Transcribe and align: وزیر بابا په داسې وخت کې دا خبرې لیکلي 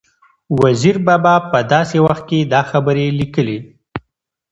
وزیر 0.61 0.95
بابا 1.07 1.35
په 1.51 1.59
داسې 1.73 1.97
وخت 2.05 2.23
کې 2.29 2.39
دا 2.53 2.61
خبرې 2.71 3.05
لیکلي 3.19 3.57